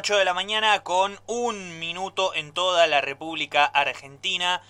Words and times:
8 0.00 0.16
de 0.16 0.24
la 0.24 0.32
mañana 0.32 0.82
con 0.82 1.20
un 1.26 1.78
minuto 1.78 2.34
en 2.34 2.54
toda 2.54 2.86
la 2.86 3.02
República 3.02 3.66
Argentina. 3.66 4.62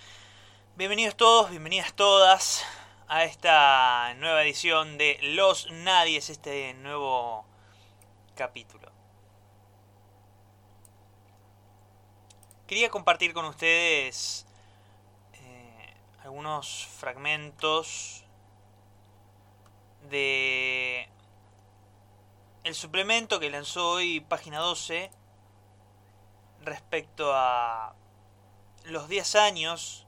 Bienvenidos 0.75 1.15
todos, 1.15 1.49
bienvenidas 1.49 1.93
todas 1.93 2.65
a 3.07 3.23
esta 3.23 4.13
nueva 4.15 4.43
edición 4.43 4.97
de 4.97 5.19
Los 5.21 5.71
Nadies, 5.71 6.29
este 6.29 6.73
nuevo 6.73 7.45
capítulo. 8.35 8.91
Quería 12.67 12.89
compartir 12.89 13.31
con 13.31 13.45
ustedes 13.45 14.45
eh, 15.35 15.93
algunos 16.25 16.87
fragmentos 16.99 18.25
de 20.09 21.07
el 22.65 22.75
suplemento 22.75 23.39
que 23.39 23.49
lanzó 23.49 23.91
hoy 23.91 24.19
página 24.19 24.59
12 24.59 25.20
respecto 26.63 27.31
a 27.33 27.93
los 28.85 29.07
10 29.07 29.35
años 29.35 30.05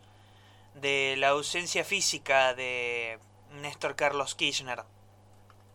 de 0.75 1.15
la 1.17 1.29
ausencia 1.29 1.83
física 1.83 2.53
de 2.53 3.19
Néstor 3.51 3.95
Carlos 3.95 4.35
Kirchner. 4.35 4.83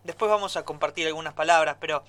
Después 0.04 0.30
vamos 0.30 0.56
a 0.56 0.64
compartir 0.64 1.06
algunas 1.06 1.34
palabras, 1.34 1.76
pero 1.80 2.02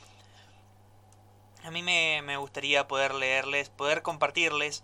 a 1.64 1.72
mí 1.72 1.84
me, 1.84 2.38
gustaría 2.38 2.88
poder 2.88 3.14
leerles, 3.14 3.70
poder 3.70 4.02
compartirles 4.02 4.84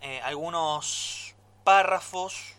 eh, 0.00 0.20
algunos 0.22 1.34
párrafos 1.64 2.54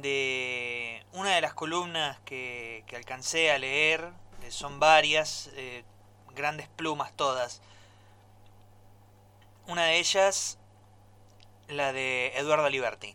de 0.00 1.04
una 1.12 1.34
de 1.34 1.40
las 1.40 1.54
columnas 1.54 2.18
que, 2.24 2.84
que 2.86 2.96
alcancé 2.96 3.50
a 3.50 3.58
leer 3.58 4.12
son 4.50 4.80
varias, 4.80 5.50
eh, 5.54 5.84
grandes 6.34 6.68
plumas 6.68 7.12
todas. 7.14 7.60
Una 9.68 9.84
de 9.84 9.98
ellas, 9.98 10.56
la 11.68 11.92
de 11.92 12.32
Eduardo 12.38 12.70
Liberti, 12.70 13.14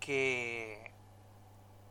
que 0.00 0.90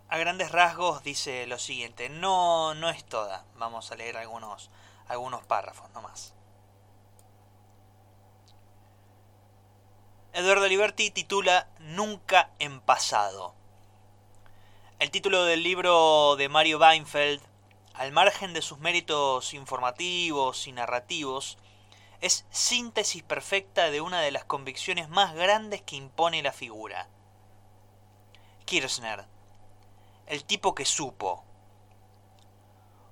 a 0.09 0.17
grandes 0.17 0.52
rasgos 0.52 1.03
dice 1.03 1.45
lo 1.45 1.59
siguiente, 1.59 2.09
no, 2.09 2.73
no 2.73 2.89
es 2.89 3.05
toda, 3.05 3.45
vamos 3.57 3.91
a 3.91 3.95
leer 3.95 4.17
algunos, 4.17 4.71
algunos 5.07 5.45
párrafos 5.45 5.88
nomás. 5.91 6.33
Eduardo 10.33 10.67
Liberti 10.67 11.11
titula 11.11 11.67
Nunca 11.77 12.49
en 12.57 12.81
pasado. 12.81 13.53
El 14.97 15.11
título 15.11 15.45
del 15.45 15.61
libro 15.61 16.38
de 16.38 16.49
Mario 16.49 16.79
Weinfeld 16.79 17.44
al 17.94 18.11
margen 18.11 18.53
de 18.53 18.63
sus 18.63 18.79
méritos 18.79 19.53
informativos 19.53 20.66
y 20.66 20.72
narrativos, 20.72 21.59
es 22.21 22.45
síntesis 22.49 23.23
perfecta 23.23 23.89
de 23.91 24.02
una 24.02 24.21
de 24.21 24.31
las 24.31 24.45
convicciones 24.45 25.09
más 25.09 25.33
grandes 25.35 25.81
que 25.81 25.95
impone 25.95 26.41
la 26.41 26.52
figura. 26.52 27.07
Kirchner, 28.66 29.25
el 30.27 30.44
tipo 30.44 30.75
que 30.75 30.85
supo. 30.85 31.44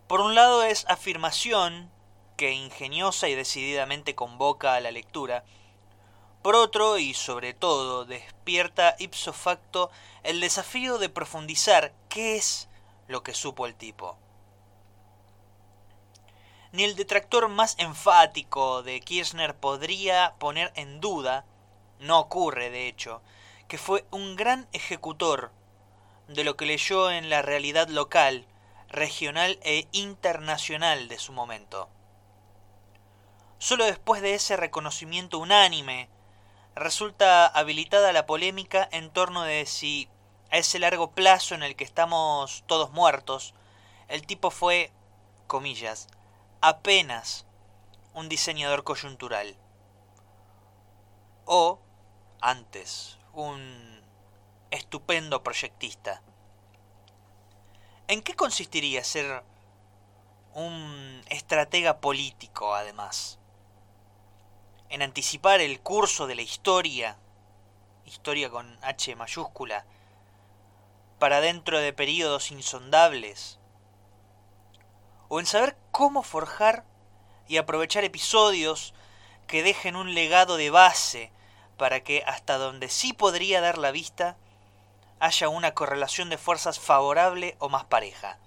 Por 0.07 0.21
un 0.21 0.35
lado 0.35 0.63
es 0.63 0.85
afirmación 0.87 1.91
que 2.37 2.51
ingeniosa 2.51 3.29
y 3.29 3.35
decididamente 3.35 4.15
convoca 4.15 4.75
a 4.75 4.81
la 4.81 4.91
lectura, 4.91 5.43
por 6.41 6.55
otro, 6.55 6.97
y 6.97 7.13
sobre 7.13 7.53
todo, 7.53 8.03
despierta 8.03 8.95
ipso 8.99 9.31
facto 9.31 9.89
el 10.23 10.41
desafío 10.41 10.97
de 10.97 11.07
profundizar 11.07 11.93
qué 12.09 12.35
es 12.35 12.67
lo 13.07 13.23
que 13.23 13.33
supo 13.33 13.65
el 13.65 13.75
tipo 13.75 14.17
ni 16.73 16.83
el 16.83 16.95
detractor 16.95 17.49
más 17.49 17.75
enfático 17.77 18.81
de 18.81 18.99
Kirchner 18.99 19.55
podría 19.55 20.33
poner 20.39 20.73
en 20.75 20.99
duda, 20.99 21.45
no 21.99 22.19
ocurre 22.19 22.71
de 22.71 22.87
hecho, 22.87 23.21
que 23.67 23.77
fue 23.77 24.05
un 24.09 24.35
gran 24.35 24.67
ejecutor 24.73 25.51
de 26.27 26.43
lo 26.43 26.57
que 26.57 26.65
leyó 26.65 27.11
en 27.11 27.29
la 27.29 27.43
realidad 27.43 27.89
local, 27.89 28.47
regional 28.89 29.59
e 29.61 29.87
internacional 29.91 31.07
de 31.09 31.19
su 31.19 31.31
momento. 31.31 31.89
Solo 33.59 33.85
después 33.85 34.23
de 34.23 34.33
ese 34.33 34.57
reconocimiento 34.57 35.37
unánime, 35.37 36.09
resulta 36.73 37.45
habilitada 37.45 38.11
la 38.13 38.25
polémica 38.25 38.89
en 38.91 39.11
torno 39.11 39.43
de 39.43 39.67
si 39.67 40.09
a 40.49 40.57
ese 40.57 40.79
largo 40.79 41.11
plazo 41.11 41.53
en 41.53 41.61
el 41.61 41.75
que 41.75 41.83
estamos 41.83 42.63
todos 42.65 42.89
muertos, 42.89 43.53
el 44.07 44.25
tipo 44.25 44.49
fue, 44.49 44.91
comillas, 45.45 46.07
apenas 46.63 47.45
un 48.13 48.29
diseñador 48.29 48.85
coyuntural. 48.85 49.57
O, 51.43 51.81
antes, 52.39 53.17
un 53.33 54.01
estupendo 54.71 55.43
proyectista. 55.43 56.21
¿En 58.07 58.21
qué 58.21 58.37
consistiría 58.37 59.03
ser 59.03 59.43
un 60.53 61.21
estratega 61.27 61.99
político, 61.99 62.73
además? 62.73 63.39
En 64.87 65.01
anticipar 65.01 65.59
el 65.59 65.81
curso 65.81 66.27
de 66.27 66.35
la 66.35 66.43
historia, 66.43 67.17
historia 68.05 68.49
con 68.49 68.79
H 68.81 69.13
mayúscula, 69.17 69.85
para 71.19 71.41
dentro 71.41 71.79
de 71.79 71.91
periodos 71.91 72.51
insondables, 72.51 73.59
o 75.33 75.39
en 75.39 75.47
saber 75.47 75.75
cómo 75.89 76.21
forjar 76.21 76.85
y 77.47 77.57
aprovechar 77.57 78.03
episodios 78.03 78.93
que 79.47 79.63
dejen 79.63 79.95
un 79.95 80.13
legado 80.13 80.57
de 80.57 80.69
base 80.69 81.31
para 81.75 82.03
que 82.03 82.23
hasta 82.27 82.59
donde 82.59 82.87
sí 82.87 83.13
podría 83.13 83.59
dar 83.59 83.79
la 83.79 83.89
vista 83.89 84.37
haya 85.19 85.49
una 85.49 85.73
correlación 85.73 86.29
de 86.29 86.37
fuerzas 86.37 86.79
favorable 86.79 87.55
o 87.57 87.67
más 87.67 87.83
pareja. 87.85 88.37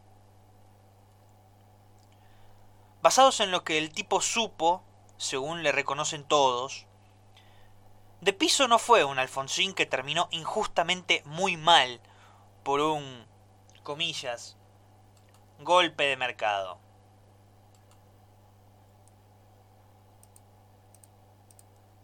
Basados 3.03 3.41
en 3.41 3.50
lo 3.50 3.64
que 3.64 3.78
el 3.78 3.91
tipo 3.91 4.20
supo, 4.20 4.84
según 5.16 5.64
le 5.64 5.72
reconocen 5.72 6.22
todos, 6.22 6.86
de 8.20 8.32
piso 8.32 8.68
no 8.68 8.78
fue 8.78 9.03
un 9.03 9.18
Alfonsín 9.18 9.74
que 9.74 9.86
terminó 9.86 10.28
injustamente 10.30 11.22
muy 11.24 11.56
mal 11.56 12.00
por 12.62 12.78
un, 12.78 13.26
comillas, 13.82 14.55
golpe 15.60 16.04
de 16.04 16.16
mercado. 16.16 16.78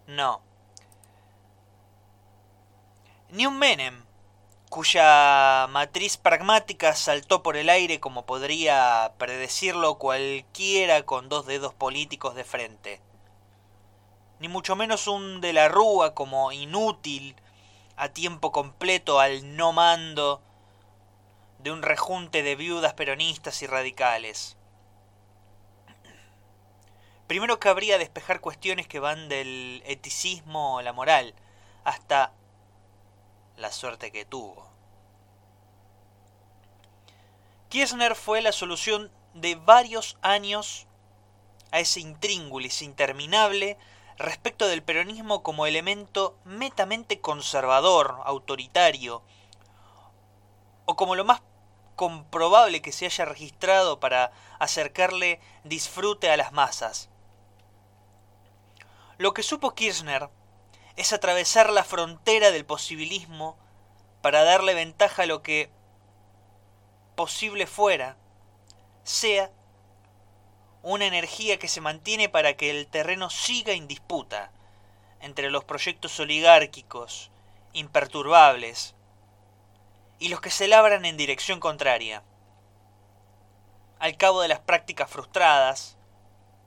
No. 0.06 0.42
Ni 3.30 3.46
un 3.46 3.58
Menem, 3.58 4.04
cuya 4.68 5.66
matriz 5.70 6.16
pragmática 6.16 6.94
saltó 6.94 7.42
por 7.42 7.56
el 7.56 7.70
aire 7.70 8.00
como 8.00 8.26
podría 8.26 9.12
predecirlo 9.18 9.96
cualquiera 9.96 11.04
con 11.04 11.28
dos 11.28 11.46
dedos 11.46 11.72
políticos 11.72 12.34
de 12.34 12.44
frente. 12.44 13.00
Ni 14.38 14.48
mucho 14.48 14.76
menos 14.76 15.06
un 15.06 15.40
de 15.40 15.52
la 15.52 15.69
Rúa 15.69 16.14
como 16.14 16.52
inútil 16.52 17.36
a 17.96 18.08
tiempo 18.08 18.50
completo 18.50 19.20
al 19.20 19.56
no 19.56 19.72
mando 19.72 20.42
de 21.62 21.71
un 21.71 21.83
rejunte 21.83 22.43
de 22.43 22.56
viudas 22.56 22.95
peronistas 22.95 23.62
y 23.62 23.67
radicales. 23.67 24.56
Primero 27.27 27.61
cabría 27.61 27.99
despejar 27.99 28.41
cuestiones 28.41 28.87
que 28.89 28.99
van 28.99 29.28
del 29.28 29.83
eticismo 29.87 30.77
o 30.77 30.83
la 30.83 30.93
moral 30.93 31.34
hasta 31.84 32.33
la 33.56 33.71
suerte 33.73 34.11
que 34.11 34.25
tuvo. 34.25 34.71
Kirchner 37.69 38.17
fue 38.17 38.43
la 38.43 38.53
solución 38.53 39.11
de 39.34 39.55
varios 39.55 40.19
años 40.21 40.87
a 41.71 41.81
ese 41.81 42.00
intríngulis 42.00 42.83
interminable 42.83 43.79
respecto 44.19 44.67
del 44.69 44.82
peronismo 44.82 45.43
como 45.43 45.65
elemento 45.65 46.37
metamente 46.44 47.20
conservador, 47.20 48.20
autoritario, 48.25 49.23
o 50.85 50.97
como 50.97 51.15
lo 51.15 51.25
más 51.25 51.41
comprobable 51.97 52.83
que 52.83 52.93
se 52.93 53.06
haya 53.06 53.25
registrado 53.25 54.00
para 54.00 54.33
acercarle 54.59 55.41
disfrute 55.65 56.31
a 56.31 56.37
las 56.37 56.53
masas. 56.53 57.09
Lo 59.19 59.35
que 59.35 59.43
supo 59.43 59.75
Kirchner 59.75 60.29
es 60.97 61.12
atravesar 61.12 61.71
la 61.71 61.85
frontera 61.85 62.50
del 62.50 62.65
posibilismo 62.65 63.56
para 64.21 64.44
darle 64.44 64.75
ventaja 64.75 65.23
a 65.23 65.27
lo 65.27 65.43
que 65.43 65.71
posible 67.15 67.67
fuera, 67.67 68.17
sea 69.05 69.50
una 70.83 71.06
energía 71.06 71.59
que 71.59 71.69
se 71.69 71.81
mantiene 71.81 72.29
para 72.29 72.56
que 72.56 72.71
el 72.71 72.87
terreno 72.89 73.31
siga 73.31 73.73
en 73.73 73.87
disputa 73.87 74.50
entre 75.21 75.50
los 75.50 75.65
proyectos 75.65 76.19
oligárquicos, 76.19 77.31
imperturbables, 77.73 78.94
y 80.22 80.28
los 80.28 80.40
que 80.40 80.50
se 80.50 80.69
labran 80.69 81.04
en 81.04 81.16
dirección 81.16 81.58
contraria. 81.58 82.22
Al 83.98 84.16
cabo 84.16 84.40
de 84.40 84.46
las 84.46 84.60
prácticas 84.60 85.10
frustradas, 85.10 85.96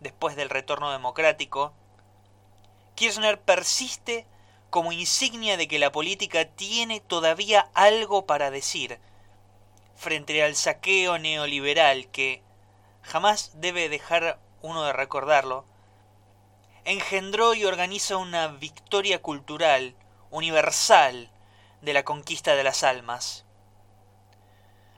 después 0.02 0.36
del 0.36 0.50
retorno 0.50 0.92
democrático, 0.92 1.72
Kirchner 2.96 3.40
persiste 3.40 4.28
como 4.70 4.92
insignia 4.92 5.56
de 5.56 5.70
que 5.70 5.80
la 5.80 5.94
política 5.94 6.44
tiene 6.44 7.00
todavía 7.00 7.70
algo 7.74 8.26
para 8.26 8.52
decir 8.52 9.00
frente 9.96 10.44
al 10.44 10.58
saqueo 10.58 11.18
neoliberal 11.18 12.08
que 12.08 12.44
jamás 13.04 13.52
debe 13.56 13.88
dejar 13.88 14.38
uno 14.64 14.84
de 14.84 14.92
recordarlo, 14.92 15.64
engendró 16.84 17.54
y 17.54 17.64
organiza 17.64 18.18
una 18.18 18.50
victoria 18.50 19.22
cultural 19.22 19.96
universal 20.30 21.32
de 21.82 21.94
la 21.94 22.04
conquista 22.04 22.56
de 22.56 22.66
las 22.66 22.84
almas, 22.84 23.45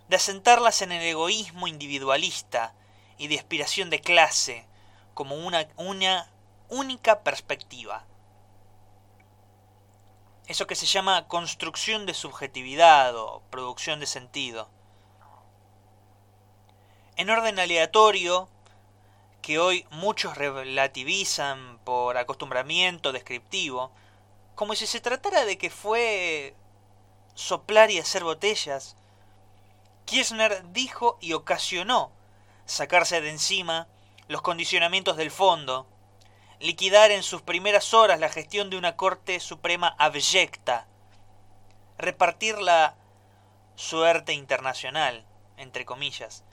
de 0.07 0.15
asentarlas 0.15 0.81
en 0.81 0.91
el 0.91 1.01
egoísmo 1.01 1.67
individualista 1.67 2.73
y 3.17 3.27
de 3.27 3.37
aspiración 3.37 3.89
de 3.89 3.99
clase 3.99 4.65
como 5.13 5.35
una, 5.35 6.29
única 6.69 7.23
perspectiva. 7.23 8.05
Eso 10.47 10.67
que 10.67 10.75
se 10.75 10.85
llama 10.85 11.27
construcción 11.27 12.05
de 12.05 12.13
subjetividad 12.13 13.15
o 13.15 13.41
producción 13.49 13.99
de 13.99 14.05
sentido. 14.05 14.69
En 17.15 17.29
orden 17.29 17.57
aleatorio, 17.57 18.47
que 19.41 19.59
hoy 19.59 19.87
muchos 19.91 20.37
relativizan 20.37 21.79
por 21.83 22.17
acostumbramiento 22.17 23.11
descriptivo, 23.11 23.91
como 24.55 24.75
si 24.75 24.87
se 24.87 24.99
tratara 24.99 25.45
de 25.45 25.57
que 25.57 25.69
fue 25.69 26.53
soplar 27.33 27.91
y 27.91 27.99
hacer 27.99 28.23
botellas, 28.23 28.97
Kirchner 30.07 30.63
dijo 30.71 31.17
y 31.19 31.33
ocasionó 31.33 32.13
sacarse 32.65 33.19
de 33.19 33.29
encima 33.29 33.87
los 34.29 34.41
condicionamientos 34.41 35.17
del 35.17 35.31
fondo, 35.31 35.85
liquidar 36.61 37.11
en 37.11 37.23
sus 37.23 37.41
primeras 37.41 37.93
horas 37.93 38.17
la 38.19 38.29
gestión 38.29 38.69
de 38.69 38.77
una 38.77 38.95
Corte 38.95 39.41
Suprema 39.41 39.95
abyecta, 39.99 40.87
repartir 41.97 42.57
la 42.57 42.95
suerte 43.75 44.31
internacional, 44.31 45.25
entre 45.57 45.83
comillas, 45.83 46.45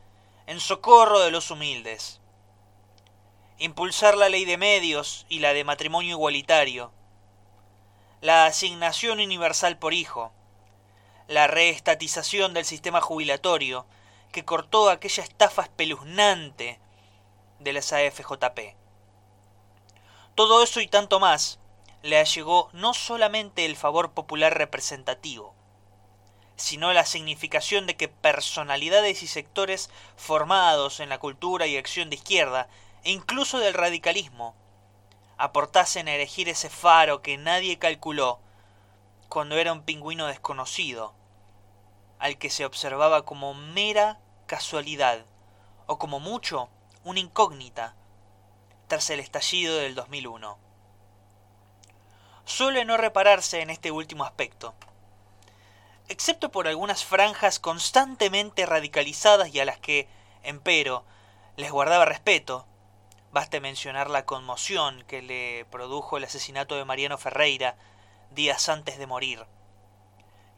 en 0.46 0.58
socorro 0.58 1.20
de 1.20 1.30
los 1.30 1.52
humildes, 1.52 2.20
impulsar 3.58 4.16
la 4.16 4.28
ley 4.28 4.44
de 4.44 4.58
medios 4.58 5.26
y 5.28 5.38
la 5.38 5.52
de 5.52 5.62
matrimonio 5.62 6.10
igualitario, 6.10 6.90
la 8.20 8.46
asignación 8.46 9.20
universal 9.20 9.78
por 9.78 9.94
hijo, 9.94 10.32
la 11.28 11.46
reestatización 11.46 12.54
del 12.54 12.64
sistema 12.64 13.00
jubilatorio 13.00 13.86
que 14.32 14.44
cortó 14.44 14.90
aquella 14.90 15.22
estafa 15.22 15.62
espeluznante 15.62 16.80
de 17.60 17.72
las 17.72 17.92
AFJP. 17.92 18.76
Todo 20.34 20.62
eso 20.62 20.80
y 20.80 20.88
tanto 20.88 21.20
más 21.20 21.60
le 22.02 22.18
allegó 22.18 22.68
no 22.72 22.92
solamente 22.92 23.64
el 23.64 23.76
favor 23.76 24.12
popular 24.12 24.58
representativo, 24.58 25.54
sino 26.56 26.92
la 26.92 27.06
significación 27.06 27.86
de 27.86 27.96
que 27.96 28.08
personalidades 28.08 29.22
y 29.22 29.26
sectores 29.26 29.90
formados 30.16 31.00
en 31.00 31.08
la 31.08 31.18
cultura 31.18 31.66
y 31.66 31.76
acción 31.76 32.10
de 32.10 32.16
izquierda, 32.16 32.68
e 33.04 33.10
incluso 33.10 33.58
del 33.58 33.74
radicalismo, 33.74 34.54
aportasen 35.36 36.08
a 36.08 36.14
elegir 36.14 36.48
ese 36.48 36.70
faro 36.70 37.22
que 37.22 37.36
nadie 37.36 37.78
calculó 37.78 38.40
cuando 39.28 39.56
era 39.56 39.72
un 39.72 39.82
pingüino 39.82 40.26
desconocido, 40.26 41.14
al 42.18 42.38
que 42.38 42.50
se 42.50 42.64
observaba 42.64 43.24
como 43.24 43.54
mera 43.54 44.18
casualidad, 44.46 45.24
o 45.86 45.98
como 45.98 46.20
mucho 46.20 46.68
una 47.04 47.20
incógnita, 47.20 47.94
tras 48.88 49.10
el 49.10 49.20
estallido 49.20 49.76
del 49.76 49.94
2001. 49.94 50.58
Suele 52.44 52.84
no 52.84 52.96
repararse 52.96 53.62
en 53.62 53.70
este 53.70 53.90
último 53.90 54.24
aspecto, 54.24 54.74
excepto 56.08 56.50
por 56.50 56.68
algunas 56.68 57.04
franjas 57.04 57.58
constantemente 57.58 58.66
radicalizadas 58.66 59.54
y 59.54 59.60
a 59.60 59.64
las 59.64 59.78
que, 59.78 60.08
empero, 60.42 61.04
les 61.56 61.70
guardaba 61.70 62.04
respeto. 62.04 62.66
Baste 63.32 63.60
mencionar 63.60 64.10
la 64.10 64.24
conmoción 64.26 65.02
que 65.08 65.22
le 65.22 65.64
produjo 65.70 66.16
el 66.16 66.24
asesinato 66.24 66.76
de 66.76 66.84
Mariano 66.84 67.18
Ferreira 67.18 67.76
días 68.34 68.68
antes 68.68 68.98
de 68.98 69.06
morir. 69.06 69.46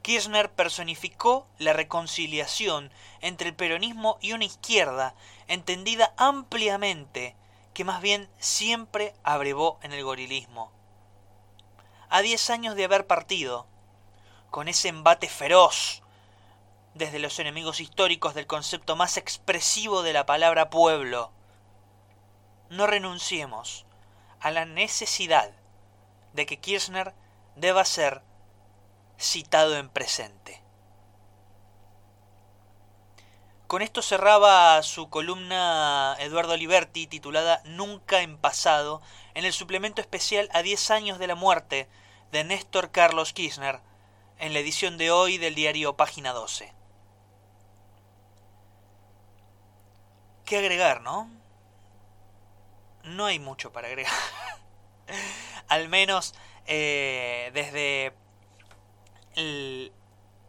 Kirchner 0.03 0.53
personificó 0.53 1.49
la 1.59 1.73
reconciliación 1.73 2.93
entre 3.21 3.49
el 3.49 3.57
peronismo 3.57 4.19
y 4.21 4.33
una 4.33 4.45
izquierda 4.45 5.15
entendida 5.49 6.15
ampliamente 6.17 7.35
que 7.75 7.85
más 7.85 8.01
bien 8.01 8.29
siempre 8.39 9.15
abrevó 9.25 9.79
en 9.83 9.93
el 9.93 10.05
gorilismo. 10.05 10.71
A 12.09 12.23
diez 12.23 12.51
años 12.51 12.77
de 12.77 12.85
haber 12.85 13.07
partido, 13.07 13.67
con 14.51 14.69
ese 14.69 14.89
embate 14.89 15.29
feroz 15.29 16.03
desde 16.95 17.19
los 17.19 17.39
enemigos 17.41 17.81
históricos 17.81 18.35
del 18.35 18.47
concepto 18.47 18.97
más 18.97 19.17
expresivo 19.17 20.03
de 20.03 20.13
la 20.13 20.25
palabra 20.25 20.71
pueblo, 20.71 21.33
no 22.71 22.87
renunciemos 22.87 23.85
a 24.41 24.51
la 24.51 24.65
necesidad 24.65 25.51
de 26.33 26.47
que 26.47 26.59
Kirchner 26.59 27.13
deba 27.57 27.85
ser 27.85 28.23
citado 29.19 29.77
en 29.77 29.89
presente. 29.89 30.63
Con 33.67 33.83
esto 33.83 34.01
cerraba 34.01 34.81
su 34.85 35.11
columna 35.11 36.15
Eduardo 36.21 36.57
Liberti 36.57 37.09
titulada 37.09 37.63
Nunca 37.65 38.21
en 38.21 38.39
pasado 38.39 39.03
en 39.35 39.45
el 39.45 39.53
suplemento 39.53 40.01
especial 40.01 40.49
a 40.53 40.63
10 40.63 40.91
años 40.93 41.19
de 41.19 41.27
la 41.27 41.35
muerte 41.35 41.89
de 42.31 42.45
Néstor 42.45 42.93
Carlos 42.93 43.33
Kirchner 43.33 43.81
en 44.39 44.53
la 44.53 44.61
edición 44.61 44.99
de 44.99 45.11
hoy 45.11 45.39
del 45.39 45.57
diario 45.57 45.97
Página 45.97 46.33
12. 46.33 46.73
¿Qué 50.45 50.59
agregar, 50.59 51.01
no? 51.01 51.29
No 53.03 53.27
hay 53.27 53.41
mucho 53.41 53.73
para 53.73 53.89
agregar. 53.89 54.13
Al 55.69 55.89
menos 55.89 56.35
eh, 56.67 57.51
desde 57.55 58.13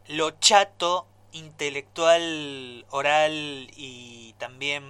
lo 0.08 0.32
chato 0.32 1.08
intelectual, 1.32 2.86
oral 2.90 3.70
y 3.76 4.34
también 4.38 4.84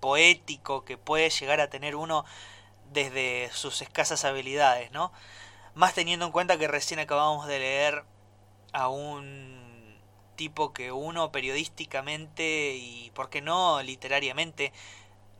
poético 0.00 0.84
que 0.84 0.98
puede 0.98 1.30
llegar 1.30 1.60
a 1.60 1.70
tener 1.70 1.96
uno 1.96 2.24
desde 2.92 3.50
sus 3.52 3.80
escasas 3.82 4.24
habilidades, 4.24 4.90
¿no? 4.90 5.12
Más 5.74 5.94
teniendo 5.94 6.26
en 6.26 6.32
cuenta 6.32 6.58
que 6.58 6.68
recién 6.68 7.00
acabamos 7.00 7.46
de 7.46 7.58
leer 7.58 8.04
a 8.72 8.88
un 8.88 9.98
tipo 10.36 10.72
que 10.72 10.92
uno 10.92 11.32
periodísticamente 11.32 12.74
y, 12.76 13.10
por 13.14 13.30
qué 13.30 13.40
no, 13.40 13.82
literariamente 13.82 14.72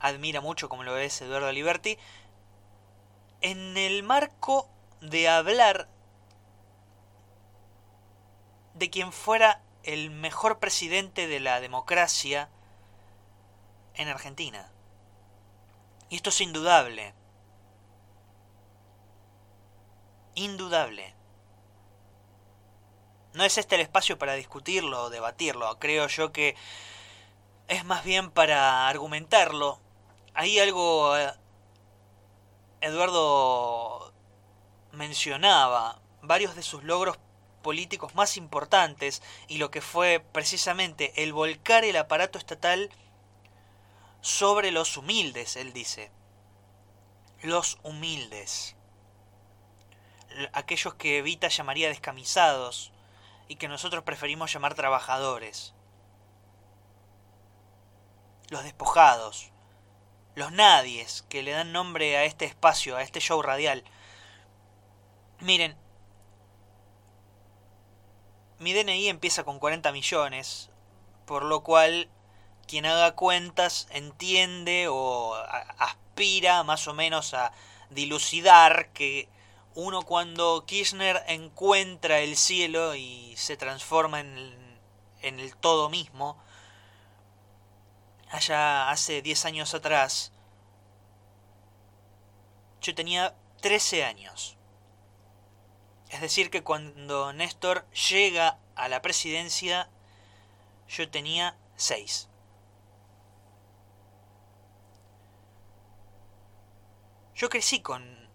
admira 0.01 0.41
mucho, 0.41 0.69
como 0.69 0.85
lo 0.85 0.97
es 0.97 1.21
Eduardo 1.21 1.51
Liberti, 1.53 1.99
en 3.41 3.77
el 3.77 4.03
marco 4.03 4.69
de 5.01 5.29
hablar 5.29 5.89
de 8.75 8.91
quien 8.91 9.13
fuera 9.13 9.63
el 9.83 10.11
mejor 10.11 10.59
presidente 10.59 11.27
de 11.27 11.41
la 11.41 11.61
democracia 11.61 12.49
en 13.95 14.09
Argentina. 14.09 14.71
Y 16.09 16.17
esto 16.17 16.31
es 16.31 16.41
indudable. 16.41 17.15
Indudable. 20.35 21.15
No 23.35 23.45
es 23.45 23.59
este 23.59 23.75
el 23.75 23.81
espacio 23.81 24.19
para 24.19 24.35
discutirlo 24.35 25.05
o 25.05 25.11
debatirlo. 25.11 25.79
Creo 25.79 26.07
yo 26.09 26.33
que 26.33 26.57
es 27.69 27.85
más 27.85 28.05
bien 28.05 28.31
para 28.31 28.89
argumentarlo. 28.89 29.81
Hay 30.35 30.59
algo... 30.59 31.17
Eh, 31.17 31.33
Eduardo 32.81 34.04
mencionaba 34.95 36.01
varios 36.23 36.57
de 36.57 36.63
sus 36.63 36.85
logros 36.85 37.19
políticos 37.63 38.15
más 38.15 38.37
importantes 38.37 39.23
y 39.49 39.59
lo 39.59 39.71
que 39.71 39.81
fue 39.81 40.21
precisamente 40.21 41.23
el 41.23 41.33
volcar 41.33 41.85
el 41.85 41.97
aparato 41.97 42.39
estatal 42.39 42.91
sobre 44.21 44.71
los 44.71 44.97
humildes, 44.97 45.57
él 45.57 45.73
dice. 45.73 46.11
Los 47.43 47.79
humildes. 47.83 48.77
Aquellos 50.53 50.95
que 50.95 51.19
Evita 51.19 51.49
llamaría 51.49 51.89
descamisados 51.89 52.93
y 53.49 53.57
que 53.57 53.69
nosotros 53.69 54.05
preferimos 54.05 54.53
llamar 54.53 54.75
trabajadores. 54.75 55.75
Los 58.49 58.65
despojados. 58.65 59.51
Los 60.35 60.53
nadies 60.53 61.25
que 61.29 61.43
le 61.43 61.53
dan 61.53 61.73
nombre 61.73 62.17
a 62.17 62.25
este 62.25 62.45
espacio, 62.45 62.97
a 62.97 63.03
este 63.03 63.21
show 63.21 63.41
radial. 63.43 63.85
Miren, 65.45 65.77
mi 68.61 68.73
DNI 68.73 69.09
empieza 69.11 69.45
con 69.45 69.59
40 69.59 69.93
millones, 69.93 70.71
por 71.27 71.45
lo 71.45 71.63
cual 71.63 72.09
quien 72.67 72.87
haga 72.87 73.15
cuentas 73.15 73.87
entiende 73.91 74.89
o 74.89 75.35
aspira 75.35 76.63
más 76.63 76.89
o 76.89 76.95
menos 76.95 77.35
a 77.35 77.53
dilucidar 77.91 78.89
que 78.95 79.29
uno 79.75 80.01
cuando 80.01 80.65
Kirchner 80.65 81.23
encuentra 81.27 82.21
el 82.21 82.39
cielo 82.39 82.95
y 82.95 83.35
se 83.37 83.59
transforma 83.59 84.21
en 84.21 84.39
el, 84.39 84.79
en 85.21 85.41
el 85.41 85.55
todo 85.57 85.91
mismo, 85.91 86.43
allá 88.31 88.89
hace 88.89 89.21
10 89.21 89.45
años 89.45 89.75
atrás, 89.75 90.33
yo 92.81 92.95
tenía 92.95 93.35
13 93.61 94.05
años. 94.05 94.54
Es 96.15 96.21
decir, 96.21 96.49
que 96.49 96.63
cuando 96.63 97.33
Néstor 97.33 97.91
llega 97.91 98.61
a 98.77 98.87
la 98.89 99.03
presidencia, 99.03 99.89
yo 100.89 101.11
tenía 101.11 101.57
6. 101.75 102.29
Yo 107.35 107.49
crecí 107.49 107.81
con 107.81 108.29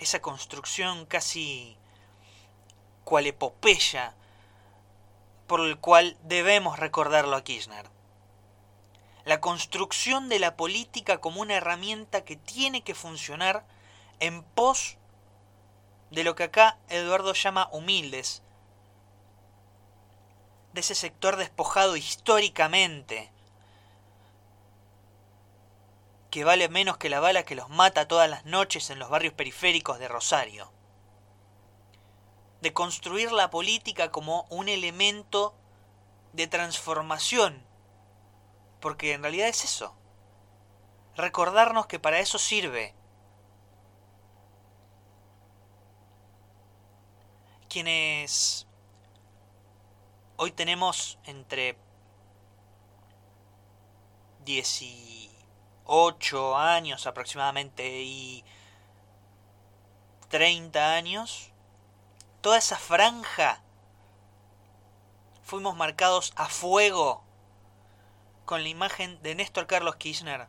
esa 0.00 0.20
construcción 0.20 1.06
casi 1.06 1.76
cual 3.04 3.28
epopeya 3.28 4.16
por 5.46 5.60
el 5.60 5.78
cual 5.78 6.18
debemos 6.24 6.80
recordarlo 6.80 7.36
a 7.36 7.44
Kirchner. 7.44 7.88
La 9.24 9.40
construcción 9.40 10.28
de 10.28 10.40
la 10.40 10.56
política 10.56 11.20
como 11.20 11.42
una 11.42 11.54
herramienta 11.54 12.24
que 12.24 12.34
tiene 12.34 12.82
que 12.82 12.96
funcionar 12.96 13.64
en 14.18 14.42
pos 14.42 14.97
de 16.10 16.24
lo 16.24 16.34
que 16.34 16.44
acá 16.44 16.78
Eduardo 16.88 17.32
llama 17.34 17.68
humildes, 17.72 18.42
de 20.72 20.80
ese 20.80 20.94
sector 20.94 21.36
despojado 21.36 21.96
históricamente, 21.96 23.32
que 26.30 26.44
vale 26.44 26.68
menos 26.68 26.98
que 26.98 27.08
la 27.08 27.20
bala 27.20 27.42
que 27.42 27.54
los 27.54 27.68
mata 27.68 28.08
todas 28.08 28.28
las 28.28 28.44
noches 28.44 28.90
en 28.90 28.98
los 28.98 29.08
barrios 29.08 29.32
periféricos 29.34 29.98
de 29.98 30.08
Rosario. 30.08 30.72
De 32.60 32.72
construir 32.72 33.32
la 33.32 33.50
política 33.50 34.10
como 34.10 34.46
un 34.50 34.68
elemento 34.68 35.54
de 36.32 36.46
transformación, 36.46 37.64
porque 38.80 39.12
en 39.12 39.22
realidad 39.22 39.48
es 39.48 39.64
eso. 39.64 39.94
Recordarnos 41.16 41.86
que 41.86 41.98
para 41.98 42.20
eso 42.20 42.38
sirve. 42.38 42.94
Hoy 50.36 50.50
tenemos 50.52 51.18
entre 51.24 51.76
10 54.44 54.82
y 54.82 55.30
8 55.84 56.56
años 56.56 57.06
aproximadamente 57.06 58.02
y 58.02 58.44
30 60.28 60.94
años, 60.94 61.50
toda 62.40 62.58
esa 62.58 62.76
franja 62.78 63.62
fuimos 65.44 65.76
marcados 65.76 66.32
a 66.34 66.48
fuego 66.48 67.22
con 68.44 68.64
la 68.64 68.68
imagen 68.70 69.22
de 69.22 69.36
Néstor 69.36 69.68
Carlos 69.68 69.96
Kirchner 69.96 70.48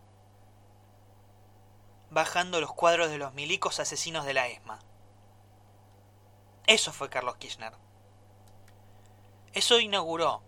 bajando 2.09 2.59
los 2.59 2.73
cuadros 2.73 3.11
de 3.11 3.19
los 3.19 3.35
milicos 3.35 3.79
asesinos 3.79 4.25
de 4.25 4.33
la 4.33 4.47
ESMA. 4.47 4.79
Eso 6.69 6.93
fue 6.93 7.09
Carlos 7.09 7.37
Kirchner. 7.37 7.73
Eso 9.53 9.79
inauguró 9.79 10.43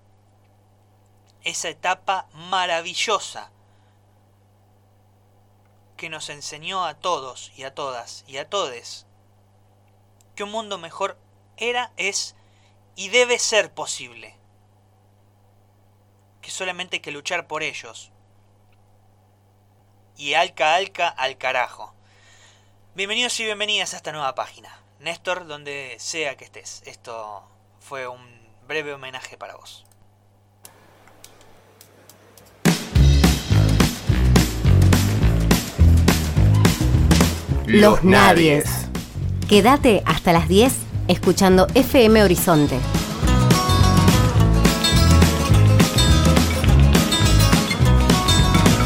esa 1.43 1.69
etapa 1.69 2.27
maravillosa 2.31 3.49
que 5.97 6.09
nos 6.09 6.29
enseñó 6.29 6.85
a 6.85 6.93
todos 6.93 7.51
y 7.55 7.63
a 7.63 7.73
todas 7.73 8.23
y 8.27 8.37
a 8.37 8.47
todes 8.47 9.07
que 10.35 10.43
un 10.43 10.51
mundo 10.51 10.77
mejor 10.77 11.17
era, 11.57 11.91
es 11.97 12.35
y 12.95 13.09
debe 13.09 13.39
ser 13.39 13.73
posible. 13.73 14.37
Que 16.43 16.51
solamente 16.51 16.97
hay 16.97 17.01
que 17.01 17.09
luchar 17.09 17.47
por 17.47 17.63
ellos. 17.63 18.11
Y 20.17 20.35
alca, 20.35 20.75
alca, 20.75 21.07
al 21.09 21.39
carajo. 21.39 21.95
Bienvenidos 22.93 23.39
y 23.39 23.45
bienvenidas 23.45 23.95
a 23.95 23.97
esta 23.97 24.11
nueva 24.11 24.35
página. 24.35 24.80
Néstor, 25.01 25.48
donde 25.48 25.96
sea 26.00 26.38
que 26.38 26.46
estés. 26.46 26.84
Esto 26.86 27.43
fue 27.79 28.08
un 28.08 28.22
breve 28.67 28.93
homenaje 28.93 29.36
para 29.36 29.55
vos. 29.55 29.84
Los 37.65 38.03
Nadies. 38.03 38.65
Quédate 39.50 40.03
hasta 40.05 40.34
las 40.34 40.48
10 40.48 40.74
escuchando 41.08 41.67
FM 41.74 42.24
Horizonte. 42.24 42.77